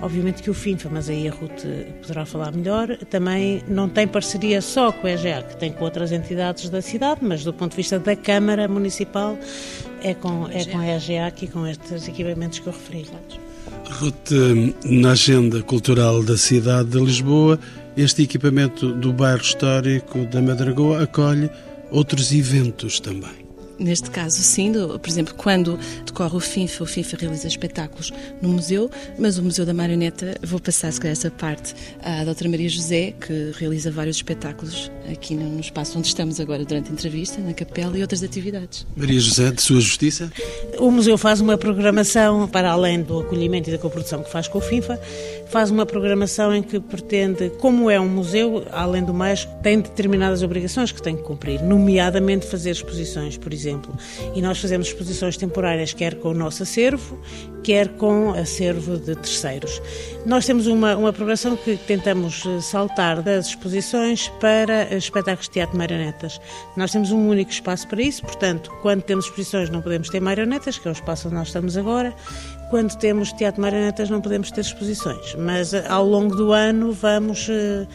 [0.00, 1.64] Obviamente que o FINFA, mas aí a Ruth
[2.02, 6.10] poderá falar melhor, também não tem parceria só com a EGEA, que tem com outras
[6.10, 9.38] entidades da cidade, mas do ponto de vista da Câmara Municipal
[10.02, 13.06] é com, é com a EGEA e com estes equipamentos que eu referi.
[14.00, 14.30] Ruth,
[14.84, 17.58] na agenda cultural da cidade de Lisboa,
[17.96, 21.50] este equipamento do bairro histórico da Madragoa acolhe
[21.90, 23.47] outros eventos também.
[23.78, 28.12] Neste caso, sim, por exemplo, quando decorre o FINFA, o FINFA realiza espetáculos
[28.42, 32.50] no museu, mas o Museu da Marioneta, vou passar se calhar essa parte à doutora
[32.50, 37.40] Maria José, que realiza vários espetáculos aqui no espaço onde estamos agora durante a entrevista,
[37.40, 38.86] na capela e outras atividades.
[38.96, 40.30] Maria José, de Sua Justiça?
[40.78, 44.58] O museu faz uma programação, para além do acolhimento e da coprodução que faz com
[44.58, 45.00] o FINFA,
[45.50, 50.42] faz uma programação em que pretende, como é um museu, além do mais, tem determinadas
[50.42, 53.96] obrigações que tem que cumprir, nomeadamente fazer exposições, por exemplo.
[54.34, 57.18] E nós fazemos exposições temporárias, quer com o nosso acervo,
[57.62, 59.80] quer com acervo de terceiros.
[60.24, 65.72] Nós temos uma, uma programação que tentamos eh, saltar das exposições para espetáculos de teatro
[65.72, 66.40] de marionetas.
[66.76, 70.78] Nós temos um único espaço para isso, portanto, quando temos exposições não podemos ter marionetas,
[70.78, 72.14] que é o espaço onde nós estamos agora.
[72.70, 77.48] Quando temos teatro marionetas não podemos ter exposições, mas eh, ao longo do ano vamos
[77.48, 77.86] eh,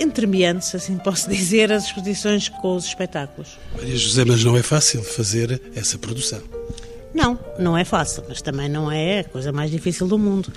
[0.00, 3.58] entremeando assim posso dizer, as exposições com os espetáculos.
[3.76, 6.59] Maria José, mas não é fácil fazer essa produção.
[7.12, 10.52] Não, não é fácil, mas também não é a coisa mais difícil do mundo,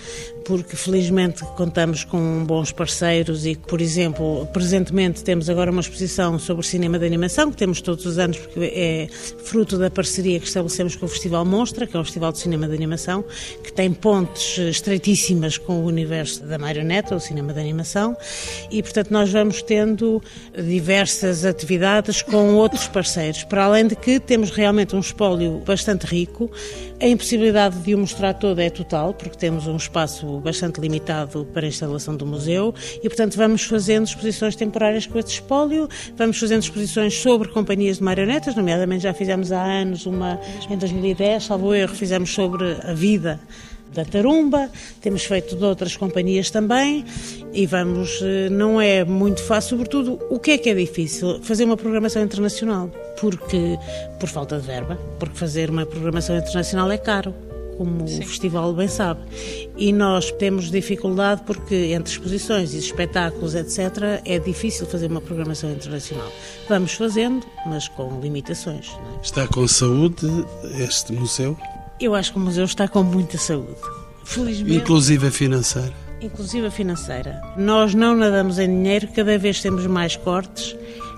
[0.46, 6.66] porque felizmente contamos com bons parceiros e, por exemplo, presentemente temos agora uma exposição sobre
[6.66, 9.08] cinema de animação, que temos todos os anos, porque é
[9.44, 12.68] fruto da parceria que estabelecemos com o Festival Monstra, que é o Festival de Cinema
[12.68, 13.26] de Animação,
[13.64, 18.16] que tem pontes estreitíssimas com o universo da marioneta, o cinema de animação,
[18.70, 20.22] e portanto nós vamos tendo
[20.56, 26.43] diversas atividades com outros parceiros, para além de que temos realmente um espólio bastante rico
[27.00, 31.66] a impossibilidade de o mostrar todo é total, porque temos um espaço bastante limitado para
[31.66, 32.74] a instalação do museu.
[33.04, 38.04] E, portanto, vamos fazendo exposições temporárias com esse espólio, vamos fazendo exposições sobre companhias de
[38.04, 43.40] marionetas, nomeadamente já fizemos há anos uma, em 2010, salvo erro, fizemos sobre a vida
[43.94, 44.70] da Tarumba,
[45.02, 47.06] temos feito de outras companhias também
[47.54, 51.40] e vamos, eh, não é muito fácil, sobretudo, o que é que é difícil?
[51.42, 53.78] Fazer uma programação internacional, porque,
[54.20, 57.34] por falta de verba, porque fazer uma programação internacional é caro
[57.78, 58.20] como Sim.
[58.20, 59.22] o festival bem sabe.
[59.78, 65.72] E nós temos dificuldade porque entre exposições e espetáculos, etc., é difícil fazer uma programação
[65.72, 66.32] internacional.
[66.68, 68.90] Vamos fazendo, mas com limitações.
[68.90, 69.22] É?
[69.22, 70.28] Está com saúde
[70.80, 71.58] este museu?
[72.04, 73.80] Eu acho que o museu está com muita saúde.
[74.26, 74.76] Felizmente.
[74.76, 75.94] Inclusive a financeira.
[76.20, 77.42] Inclusive a financeira.
[77.56, 80.76] Nós não nadamos em dinheiro, cada vez temos mais cortes,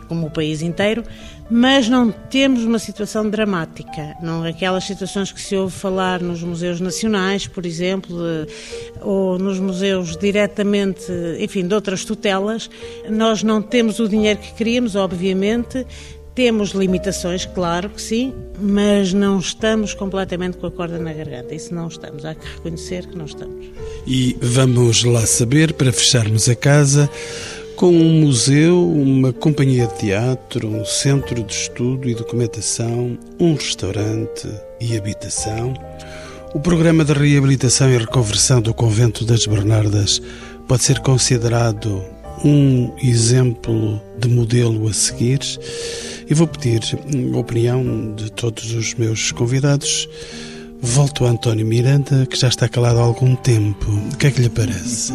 [0.07, 1.03] como o país inteiro,
[1.49, 4.15] mas não temos uma situação dramática.
[4.21, 8.15] Não aquelas situações que se ouve falar nos museus nacionais, por exemplo,
[9.01, 12.69] ou nos museus diretamente, enfim, de outras tutelas.
[13.09, 15.83] Nós não temos o dinheiro que queríamos, obviamente,
[16.35, 21.55] temos limitações, claro que sim, mas não estamos completamente com a corda na garganta.
[21.55, 22.25] Isso não estamos.
[22.25, 23.65] Há que reconhecer que não estamos.
[24.05, 27.09] E vamos lá saber, para fecharmos a casa,
[27.77, 34.49] com um museu, uma companhia de teatro, um centro de estudo e documentação, um restaurante
[34.81, 35.73] e habitação.
[36.53, 40.21] O programa de reabilitação e reconversão do Convento das Bernardas
[40.67, 42.03] pode ser considerado
[42.43, 45.39] um exemplo de modelo a seguir
[46.29, 46.81] e vou pedir
[47.33, 50.09] a opinião de todos os meus convidados.
[50.81, 53.91] Volto a António Miranda, que já está calado há algum tempo.
[53.91, 55.13] O que é que lhe parece?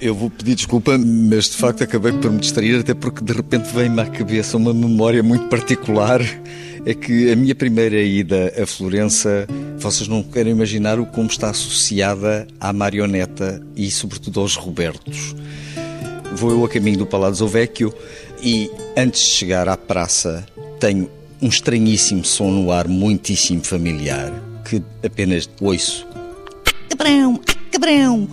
[0.00, 3.72] Eu vou pedir desculpa, mas de facto acabei por me distrair, até porque de repente
[3.72, 6.20] veio-me à cabeça uma memória muito particular.
[6.84, 9.46] É que a minha primeira ida a Florença,
[9.78, 15.34] vocês não querem imaginar o como está associada à marioneta e, sobretudo, aos Robertos.
[16.34, 17.94] Vou eu a caminho do Palazzo Vecchio
[18.42, 20.44] e antes de chegar à praça
[20.80, 21.08] tenho
[21.40, 24.32] um estranhíssimo som no ar muitíssimo familiar
[24.64, 26.06] que apenas ouço.
[26.88, 27.40] Cabrão,
[27.70, 28.28] cabrão.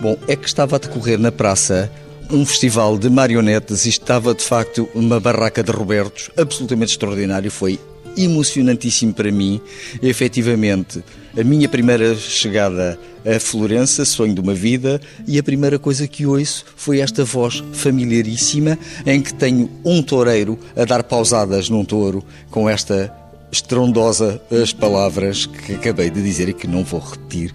[0.00, 1.90] Bom, é que estava a decorrer na praça
[2.30, 7.50] um festival de marionetas e estava de facto uma barraca de Robertos absolutamente extraordinário.
[7.50, 7.78] Foi
[8.16, 9.60] emocionantíssimo para mim.
[10.02, 11.02] Efetivamente,
[11.38, 16.26] a minha primeira chegada a Florença, sonho de uma vida, e a primeira coisa que
[16.26, 22.24] ouço foi esta voz familiaríssima em que tenho um toureiro a dar pausadas num touro
[22.50, 23.14] com esta
[23.52, 27.54] estrondosa as palavras que acabei de dizer e que não vou repetir.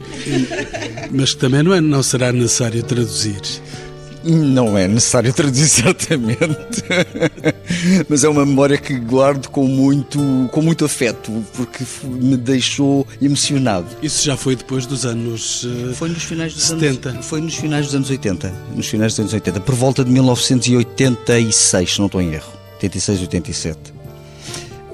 [1.11, 3.41] Mas também não, é, não será necessário traduzir.
[4.23, 6.83] Não é necessário traduzir certamente,
[8.09, 10.19] mas é uma memória que guardo com muito,
[10.51, 13.87] com muito afeto, porque me deixou emocionado.
[14.01, 17.09] Isso já foi depois dos anos uh, foi nos finais dos 70.
[17.09, 20.11] Anos, foi nos finais dos anos 80, nos finais dos anos 80, por volta de
[20.11, 23.96] 1986, se não estou em erro, 86, 87.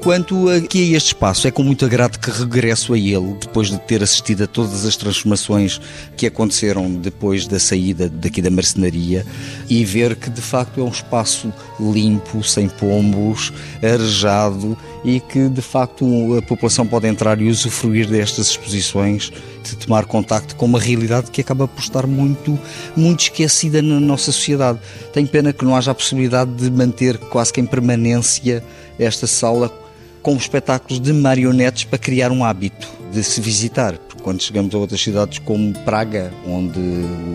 [0.03, 3.79] Quanto aqui a este espaço, é com muito agrado que regresso a ele, depois de
[3.79, 5.79] ter assistido a todas as transformações
[6.17, 9.25] que aconteceram depois da saída daqui da marcenaria
[9.69, 15.61] e ver que de facto é um espaço limpo, sem pombos, arejado e que de
[15.61, 19.31] facto a população pode entrar e usufruir destas exposições,
[19.63, 22.59] de tomar contacto com uma realidade que acaba por estar muito,
[22.93, 24.79] muito esquecida na nossa sociedade.
[25.13, 28.61] Tenho pena que não haja a possibilidade de manter quase que em permanência
[28.99, 29.82] esta sala
[30.23, 33.97] com espetáculos de marionetes para criar um hábito de se visitar.
[33.97, 36.79] Porque quando chegamos a outras cidades como Praga, onde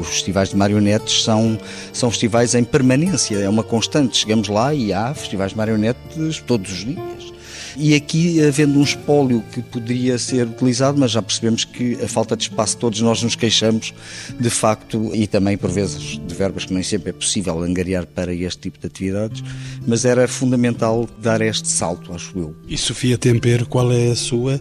[0.01, 1.59] os festivais de marionetes são,
[1.93, 4.16] são festivais em permanência, é uma constante.
[4.16, 7.38] Chegamos lá e há festivais de marionetes todos os dias.
[7.76, 12.36] E aqui, havendo um espólio que poderia ser utilizado, mas já percebemos que a falta
[12.36, 13.92] de espaço, todos nós nos queixamos,
[14.38, 18.32] de facto, e também por vezes de verbas que nem sempre é possível angariar para
[18.34, 19.42] este tipo de atividades,
[19.86, 22.56] mas era fundamental dar este salto, acho eu.
[22.66, 24.60] E Sofia Tempero, qual é a sua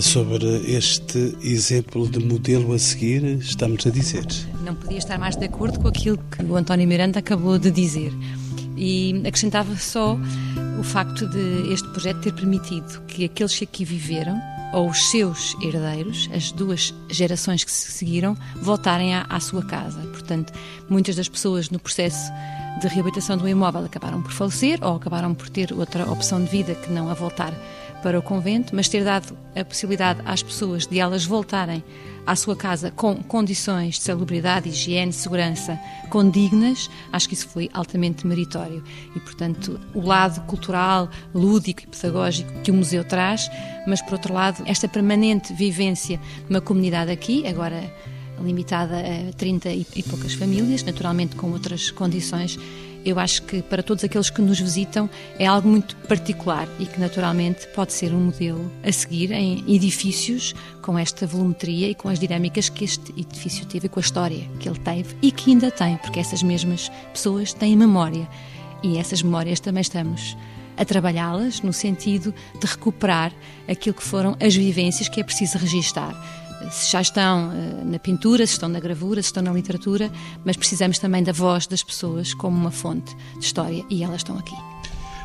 [0.00, 4.26] sobre este exemplo de modelo a seguir, estamos a dizer?
[4.64, 8.12] Não podia estar mais de acordo com aquilo que o António Miranda acabou de dizer.
[8.76, 10.18] E acrescentava só
[10.78, 14.40] o facto de este projeto ter permitido que aqueles que aqui viveram,
[14.72, 20.00] ou os seus herdeiros, as duas gerações que se seguiram, voltarem à, à sua casa.
[20.08, 20.52] Portanto,
[20.88, 22.32] muitas das pessoas no processo
[22.80, 26.74] de reabilitação do imóvel acabaram por falecer ou acabaram por ter outra opção de vida
[26.74, 27.52] que não a voltar
[28.02, 31.82] para o convento, mas ter dado a possibilidade às pessoas de elas voltarem
[32.26, 35.78] à sua casa com condições de salubridade, higiene, segurança
[36.08, 38.82] condignas, acho que isso foi altamente meritório.
[39.14, 43.50] E, portanto, o lado cultural, lúdico e pedagógico que o museu traz,
[43.86, 47.92] mas, por outro lado, esta permanente vivência numa comunidade aqui, agora
[48.42, 52.58] limitada a 30 e poucas famílias, naturalmente com outras condições,
[53.04, 57.00] eu acho que para todos aqueles que nos visitam é algo muito particular e que
[57.00, 62.18] naturalmente pode ser um modelo a seguir em edifícios com esta volumetria e com as
[62.18, 65.96] dinâmicas que este edifício teve, com a história que ele teve e que ainda tem,
[65.96, 68.28] porque essas mesmas pessoas têm memória.
[68.82, 70.36] E essas memórias também estamos
[70.76, 73.32] a trabalhá-las no sentido de recuperar
[73.68, 78.46] aquilo que foram as vivências que é preciso registar se já estão uh, na pintura,
[78.46, 80.10] se estão na gravura, se estão na literatura,
[80.44, 84.38] mas precisamos também da voz das pessoas como uma fonte de história e elas estão
[84.38, 84.54] aqui.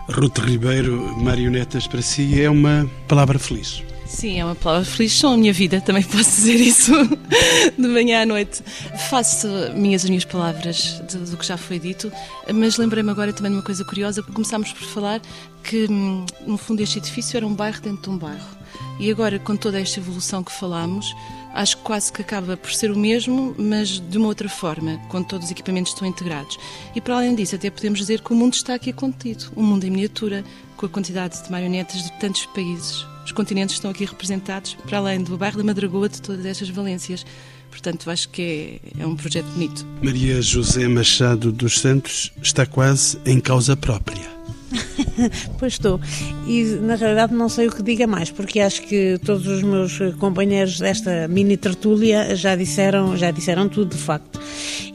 [0.09, 3.83] Ruth Ribeiro, marionetas para si é uma palavra feliz.
[4.07, 5.11] Sim, é uma palavra feliz.
[5.11, 6.93] São a minha vida, também posso dizer isso
[7.77, 8.63] de manhã à noite.
[9.09, 12.11] Faço minhas as minhas palavras do, do que já foi dito,
[12.53, 15.21] mas lembrei-me agora também de uma coisa curiosa, porque começámos por falar
[15.61, 18.56] que, hum, no fundo, este edifício era um bairro dentro de um bairro.
[18.99, 21.15] E agora, com toda esta evolução que falámos,
[21.53, 25.27] acho que quase que acaba por ser o mesmo, mas de uma outra forma, quando
[25.27, 26.57] todos os equipamentos estão integrados.
[26.95, 29.83] E para além disso, até podemos dizer que o mundo está aqui contido, um mundo
[29.83, 30.43] em miniatura,
[30.75, 33.05] com a quantidade de marionetas de tantos países.
[33.25, 37.25] Os continentes estão aqui representados, para além do bairro da Madragoa, de todas estas valências.
[37.69, 39.85] Portanto, acho que é, é um projeto bonito.
[40.01, 44.29] Maria José Machado dos Santos está quase em causa própria.
[45.59, 45.99] pois estou.
[46.47, 49.97] E na realidade não sei o que diga mais, porque acho que todos os meus
[50.19, 54.39] companheiros desta mini tertúlia já disseram, já disseram tudo de facto.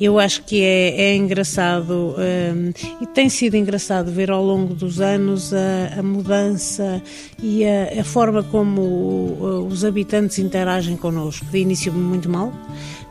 [0.00, 5.00] Eu acho que é, é engraçado um, e tem sido engraçado ver ao longo dos
[5.00, 7.02] anos a, a mudança
[7.42, 11.44] e a, a forma como uh, os habitantes interagem connosco.
[11.46, 12.52] De início muito mal,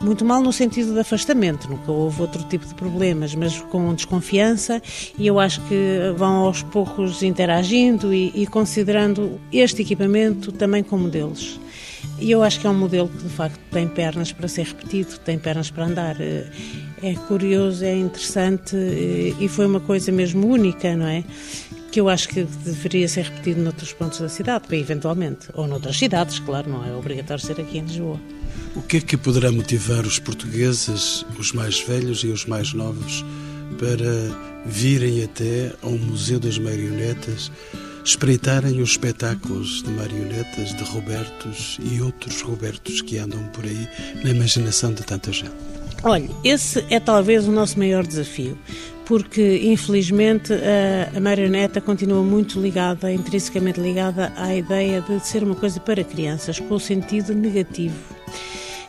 [0.02, 4.82] muito mal no sentido de afastamento, nunca houve outro tipo de problemas, mas com desconfiança
[5.18, 11.08] e eu acho que vão aos poucos interagindo e, e considerando este equipamento também como
[11.08, 11.60] deles.
[12.18, 15.18] E eu acho que é um modelo que de facto tem pernas para ser repetido,
[15.18, 16.20] tem pernas para andar.
[16.20, 16.46] Eh,
[17.02, 21.24] é curioso, é interessante eh, e foi uma coisa mesmo única, não é?
[21.90, 26.38] Que eu acho que deveria ser repetido noutros pontos da cidade, eventualmente, ou noutras cidades,
[26.38, 28.20] claro, não é obrigatório ser aqui em Lisboa.
[28.74, 33.22] O que é que poderá motivar os portugueses, os mais velhos e os mais novos,
[33.78, 37.52] para virem até ao Museu das Marionetas,
[38.02, 43.88] espreitarem os espetáculos de marionetas de Robertos e outros Robertos que andam por aí
[44.24, 45.52] na imaginação de tanta gente?
[46.02, 48.58] Olha, esse é talvez o nosso maior desafio,
[49.04, 55.54] porque infelizmente a, a marioneta continua muito ligada, intrinsecamente ligada à ideia de ser uma
[55.54, 57.94] coisa para crianças, com o sentido negativo.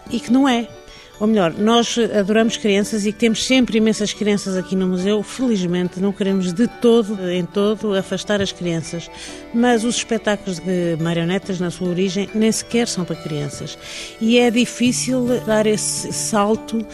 [0.10, 0.68] E que não é.
[1.20, 5.22] Ou melhor, nós adoramos crianças e temos sempre imensas crianças aqui no museu.
[5.22, 9.10] Felizmente, não queremos de todo, em todo, afastar as crianças.
[9.54, 13.78] Mas os espetáculos de marionetas, na sua origem, nem sequer são para crianças.
[14.20, 16.86] E é difícil dar esse salto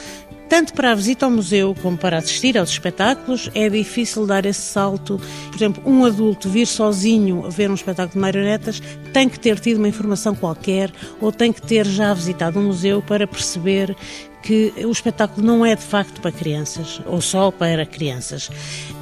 [0.50, 4.62] tanto para a visita ao museu como para assistir aos espetáculos, é difícil dar esse
[4.62, 5.22] salto.
[5.48, 8.82] Por exemplo, um adulto vir sozinho a ver um espetáculo de marionetas
[9.14, 10.92] tem que ter tido uma informação qualquer
[11.22, 13.96] ou tem que ter já visitado um museu para perceber
[14.42, 18.50] que o espetáculo não é de facto para crianças, ou só para crianças.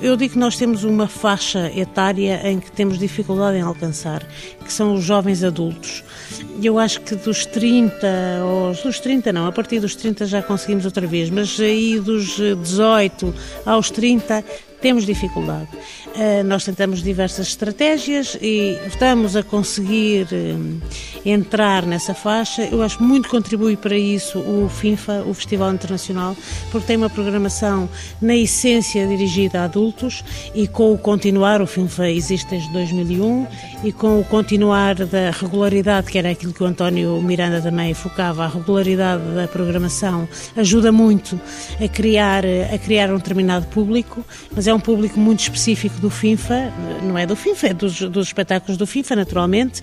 [0.01, 4.25] Eu digo que nós temos uma faixa etária em que temos dificuldade em alcançar,
[4.63, 6.03] que são os jovens adultos.
[6.61, 8.07] Eu acho que dos 30,
[8.43, 12.35] ou dos 30 não, a partir dos 30 já conseguimos outra vez, mas aí dos
[12.35, 13.33] 18
[13.65, 14.43] aos 30
[14.81, 15.67] temos dificuldade.
[16.07, 20.81] Uh, nós tentamos diversas estratégias e estamos a conseguir uh,
[21.25, 22.63] entrar nessa faixa.
[22.63, 26.35] Eu acho muito contribui para isso o FINFA, o Festival Internacional,
[26.71, 27.89] porque tem uma programação
[28.21, 30.23] na essência dirigida a adultos
[30.53, 33.47] e com o continuar, o FINFA existe desde 2001,
[33.83, 38.45] e com o continuar da regularidade, que era aquilo que o António Miranda também focava,
[38.45, 41.39] a regularidade da programação ajuda muito
[41.83, 44.23] a criar, a criar um determinado público,
[44.55, 46.71] mas é um público muito específico do FINFA,
[47.03, 49.81] não é do FINFA, é dos, dos espetáculos do FINFA, naturalmente,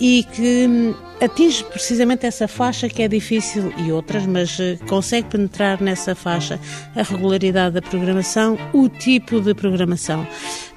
[0.00, 5.28] e que hum, atinge precisamente essa faixa que é difícil e outras, mas eh, consegue
[5.28, 6.58] penetrar nessa faixa
[6.96, 10.26] a regularidade da programação, o tipo de programação.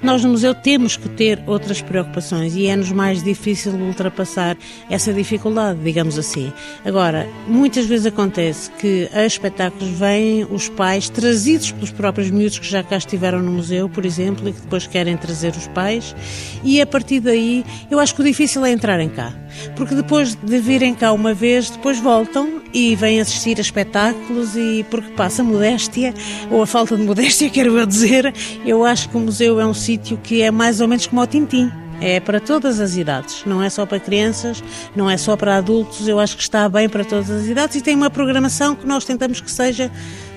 [0.00, 4.56] Nós no museu temos que ter outras preocupações e é-nos mais difícil ultrapassar
[4.88, 6.52] essa dificuldade, digamos assim.
[6.84, 12.66] Agora, muitas vezes acontece que a espetáculos vêm os pais trazidos pelos próprios miúdos que
[12.66, 16.14] já cá estiveram no museu, por exemplo, e que depois querem trazer os pais,
[16.62, 19.32] e a partir daí eu acho que o difícil é entrarem cá.
[19.74, 24.84] Porque depois de virem cá uma vez, depois voltam e vêm assistir a espetáculos e
[24.90, 26.12] porque passa modéstia,
[26.50, 28.34] ou a falta de modéstia, quero eu dizer,
[28.64, 31.26] eu acho que o museu é um sítio que é mais ou menos como o
[31.26, 31.70] Tintim.
[31.98, 34.62] É para todas as idades, não é só para crianças,
[34.94, 37.80] não é só para adultos, eu acho que está bem para todas as idades e
[37.80, 39.90] tem uma programação que nós tentamos que seja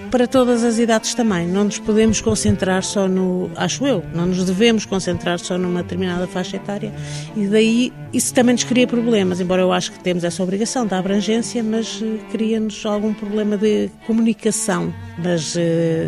[0.10, 1.48] para todas as idades também.
[1.48, 6.28] Não nos podemos concentrar só no, acho eu, não nos devemos concentrar só numa determinada
[6.28, 6.94] faixa etária
[7.36, 10.98] e daí isso também nos cria problemas, embora eu acho que temos essa obrigação da
[10.98, 14.94] abrangência, mas uh, cria-nos algum problema de comunicação.
[15.24, 15.60] Mas uh,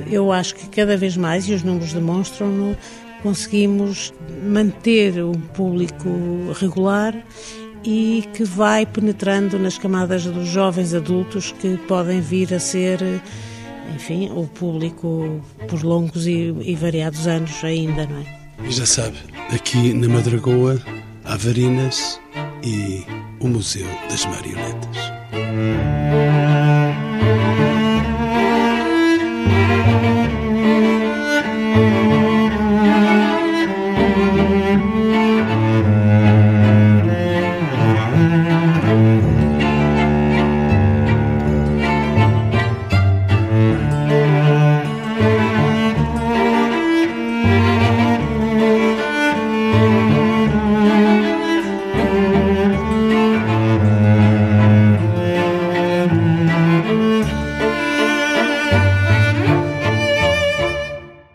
[0.10, 2.76] eu acho que cada vez mais, e os números demonstram-no,
[3.22, 6.10] conseguimos manter um público
[6.60, 7.16] regular
[7.84, 13.00] e que vai penetrando nas camadas dos jovens adultos que podem vir a ser
[13.94, 18.42] enfim, o público por longos e, e variados anos ainda, não é?
[18.68, 19.18] E já sabe,
[19.54, 20.82] aqui na Madragoa
[21.24, 22.20] há Varinas
[22.64, 23.04] e
[23.40, 24.98] o Museu das Marionetas.